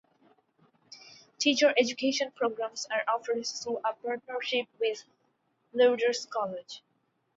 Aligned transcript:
Teacher 1.37 1.75
education 1.77 2.31
programs 2.31 2.87
are 2.91 3.03
offered 3.07 3.45
through 3.45 3.77
a 3.85 3.93
partnership 4.03 4.65
with 4.79 5.03
Lourdes 5.75 6.25
College. 6.25 6.81